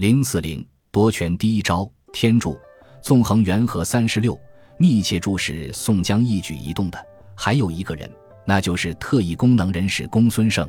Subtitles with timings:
[0.00, 2.58] 零四零夺权第一招，天助。
[3.02, 4.40] 纵横元和三十六，
[4.78, 6.98] 密切注视宋江一举一动的
[7.34, 8.10] 还有一个人，
[8.46, 10.66] 那就是特异功能人士公孙胜。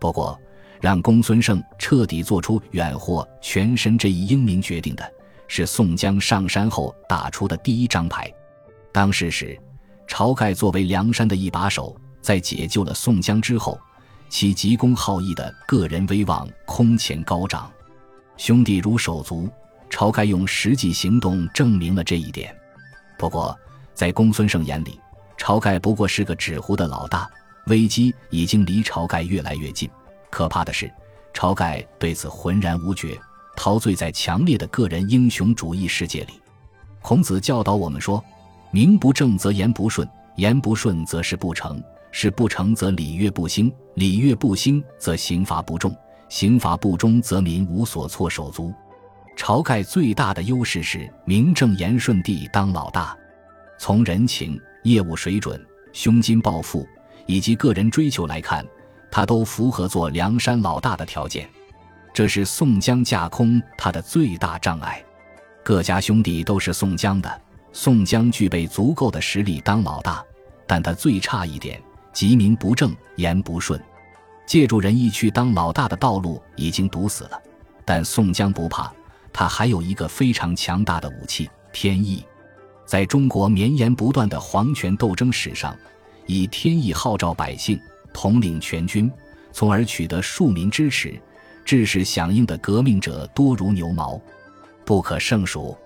[0.00, 0.36] 不过，
[0.80, 5.12] 让公孙胜彻底做出远祸全身这一英明决定的，
[5.46, 8.28] 是宋江上山后打出的第一张牌。
[8.90, 9.56] 当时时，
[10.08, 13.78] 晁盖作为梁山的一把手，在解救了宋江之后，
[14.28, 17.70] 其急公好义的个人威望空前高涨，
[18.36, 19.48] 兄弟如手足。
[19.88, 22.54] 晁盖用实际行动证明了这一点。
[23.16, 23.56] 不过，
[23.94, 24.98] 在公孙胜眼里，
[25.38, 27.30] 晁盖不过是个纸糊的老大，
[27.68, 29.88] 危机已经离晁盖越来越近。
[30.28, 30.92] 可怕的是，
[31.32, 33.16] 晁盖对此浑然无觉，
[33.56, 36.32] 陶醉在强烈的个人英雄主义世界里。
[37.00, 38.22] 孔子教导我们说
[38.72, 41.80] ：“名不正则言不顺，言不顺则事不成，
[42.10, 45.96] 事不成则礼乐不兴，礼乐不兴则刑罚不重，
[46.28, 48.72] 刑罚不忠则民无所措手足。”
[49.36, 53.14] 晁盖最大的优势是名正言顺地当老大，
[53.78, 56.88] 从人情、业务水准、胸襟抱负
[57.26, 58.66] 以及个人追求来看，
[59.10, 61.46] 他都符合做梁山老大的条件。
[62.14, 65.04] 这是宋江架空他的最大障碍。
[65.62, 67.42] 各家兄弟都是宋江的，
[67.74, 70.24] 宋江具备足够的实力当老大，
[70.66, 71.78] 但他最差一点，
[72.10, 73.78] 即名不正言不顺，
[74.46, 77.42] 借助仁义去当老大的道路已经堵死了。
[77.84, 78.92] 但宋江不怕。
[79.38, 82.24] 他还有一个非常强大的武器——天意。
[82.86, 85.76] 在中国绵延不断的皇权斗争史上，
[86.24, 87.78] 以天意号召百姓，
[88.14, 89.12] 统领全军，
[89.52, 91.20] 从而取得庶民支持、
[91.66, 94.18] 致使响应的革命者多如牛毛，
[94.86, 95.76] 不可胜数。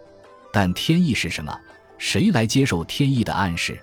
[0.53, 1.53] 但天意是什么？
[1.99, 3.77] 谁来接受天意的暗示？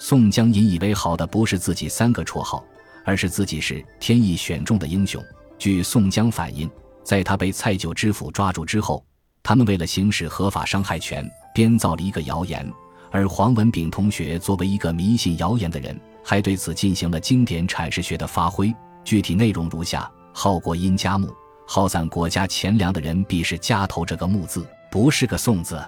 [0.00, 2.64] 宋江引以为豪的不是自己三个绰号，
[3.06, 5.22] 而是自己是天意选中的英雄。
[5.56, 6.70] 据宋江反映。
[7.02, 9.06] 在他被蔡九知府抓住之后，
[9.40, 12.68] 他们为了行使合法伤害权，编造了一个谣言。
[13.12, 18.74] 而黄文炳同学作为一个迷信谣言的人，还对此进行了经典阐释学的发挥。
[19.04, 21.32] 具体内容如下：耗国因家木，
[21.64, 25.80] 耗散国家钱粮的人必是家头这个木字，不是个宋字。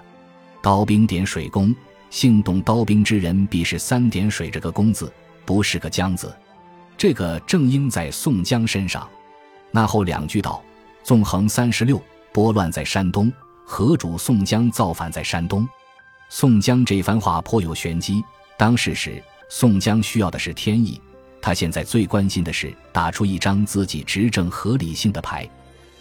[0.63, 1.75] 刀兵点水工，
[2.09, 5.11] 姓动刀兵之人必是三点水这个工字，
[5.45, 6.33] 不是个江字。
[6.99, 9.07] 这个正应在宋江身上。
[9.71, 10.61] 那后两句道。
[11.01, 11.99] 纵横三十六，
[12.33, 13.31] 拨乱在山东。
[13.65, 15.67] 何主宋江造反在山东。
[16.27, 18.21] 宋江这番话颇有玄机。
[18.57, 21.01] 当时时，宋江需要的是天意，
[21.41, 25.49] 他现在最关心的是打出一张自己执政合理性的牌。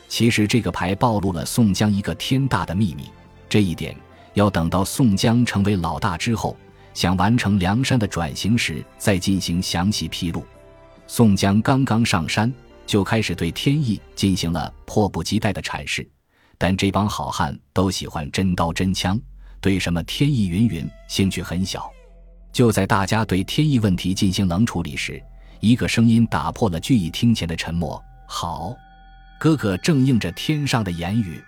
[0.08, 3.04] 其实这个牌暴露了宋江一个天大的秘密，
[3.48, 3.96] 这一点
[4.34, 6.56] 要等到宋江成为老大之后，
[6.92, 10.44] 想完成梁山的转型时再进行详细披露。
[11.08, 12.54] 宋江刚刚上山。
[12.86, 16.08] 就开始对天意进行了迫不及待的阐释，
[16.56, 19.20] 但这帮好汉都喜欢真刀真枪，
[19.60, 21.92] 对什么天意云云兴趣很小。
[22.50, 25.22] 就在大家对天意问题进行冷处理时，
[25.60, 28.74] 一个声音打破了聚义厅前的沉默：“好，
[29.38, 31.38] 哥哥正应着天上的言语，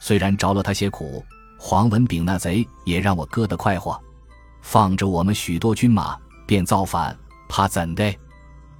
[0.00, 1.24] 虽然着了他些苦，
[1.56, 3.96] 黄文炳那贼也让我哥的快活，
[4.62, 7.16] 放着我们许多军马便造反，
[7.48, 8.12] 怕怎的？”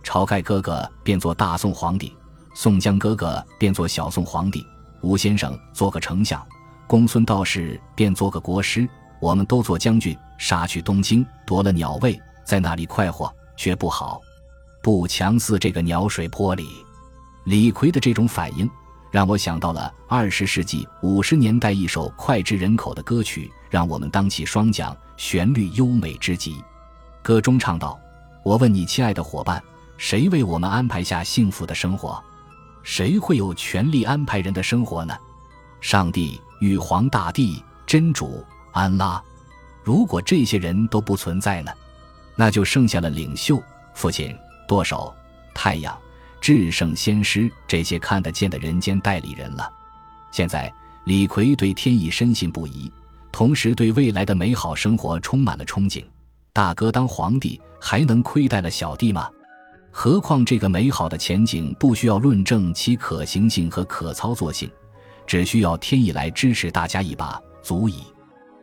[0.02, 2.14] 晁盖哥哥变做大宋皇帝，
[2.54, 4.66] 宋江哥哥变做小宋皇帝，
[5.00, 6.44] 吴先生做个丞相，
[6.86, 8.88] 公孙道士便做个国师，
[9.20, 14.20] 我们都做将军，杀去东京，夺了鸟位，在那里快活，却不好，
[14.82, 16.68] 不强似这个鸟水坡里。
[17.44, 18.68] 李逵的这种反应，
[19.10, 26.62] 让我想到了二十世纪五十年代一首脍炙人口的歌曲，让我们当起双桨，旋律优美之极。
[27.22, 27.98] 歌中唱道
[28.44, 29.62] ：“我问你，亲爱的伙伴。”
[30.02, 32.20] 谁为我们安排下幸福的生活？
[32.82, 35.16] 谁会有权利安排人的生活呢？
[35.80, 39.22] 上帝、玉皇大帝、真主、安拉。
[39.84, 41.70] 如果这些人都不存在呢？
[42.34, 43.62] 那就剩下了领袖、
[43.94, 44.36] 父亲、
[44.66, 45.14] 舵手、
[45.54, 45.96] 太阳、
[46.40, 49.72] 至圣先师这些看得见的人间代理人了。
[50.32, 50.70] 现在，
[51.04, 52.90] 李逵对天意深信不疑，
[53.30, 56.04] 同时对未来的美好生活充满了憧憬。
[56.52, 59.30] 大哥当皇帝，还能亏待了小弟吗？
[59.94, 64.68] 何况这个美好的前景不需要论证其可行性和可操作性，
[65.26, 67.96] 只需要天意来支持大家一把，足矣。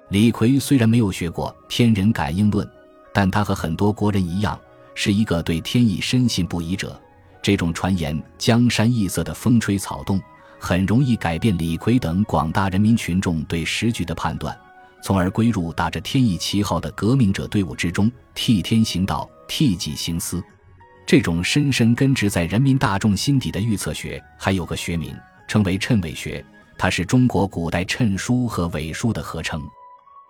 [0.10, 2.68] 李逵虽然没有学过天人感应论，
[3.14, 4.60] 但他和很多国人一样，
[4.96, 7.00] 是一个对天意深信不疑者。
[7.44, 10.20] 这种传言江山易色的风吹草动，
[10.58, 14.60] 很容易改变李逵等广大人民群众对时局的判断，
[15.04, 20.44] 从而归入打着天意旗号的革命者队伍之中，替天行道，替己行私。
[21.10, 25.12] 这种深深根植在人民大众心底的预测学，还有个学名，
[25.48, 26.46] 称为谶纬学。
[26.78, 29.60] 它是中国古代谶书和伪书的合称。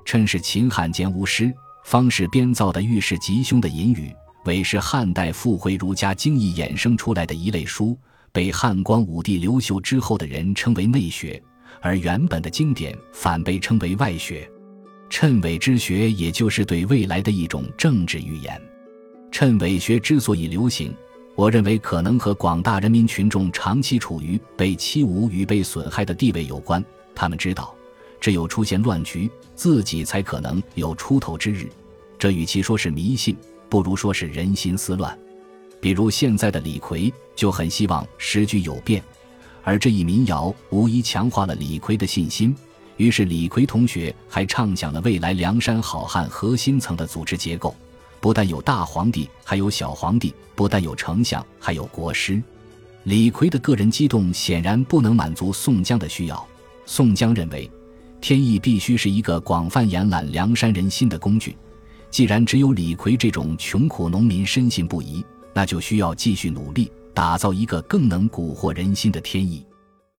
[0.06, 1.54] 谶是秦汉间巫师
[1.84, 4.16] 方士编造的预示吉凶的隐语，
[4.46, 8.00] 伪是汉代复回儒家经义衍生出来的一类书，
[8.32, 11.44] 被汉光武帝刘秀之后的人称为内学，
[11.82, 14.50] 而原本的经典反被称为外学。
[15.10, 18.58] 谶伪之学，也就是对未来的一种政治预言。
[19.32, 20.94] 谶伪学之所以流行，
[21.36, 26.84] 我认为可能和广大人民群众长期处于被欺侮与被损害的地位有关。
[27.16, 27.74] 他们知道，
[28.20, 31.70] 只有出现乱局，自己才可能有出头之日。
[32.18, 33.38] 这与其说是迷信，
[33.70, 35.18] 不如说是人心思乱。
[35.80, 39.02] 比如现在的李逵就很希望时局有变，
[39.64, 42.54] 而这一民谣无疑强化了李逵的信心。
[42.98, 47.74] 于是，李逵同学还畅想了未来梁山好汉核心层的组织结构，
[48.22, 52.42] 不但有大皇帝，还有小皇帝；不但有丞相，还有国师。
[53.04, 56.48] 李逵的个人激动显然不能满足宋江的需要。
[56.86, 57.70] 宋江认为，
[58.20, 61.56] 天意必须是一个广泛延揽梁山人心的工具。
[62.12, 65.24] 既然只有李逵这种穷苦农民深信不疑，
[65.54, 69.64] 那就需要继续努力，打造一个更能蛊惑人心的天意。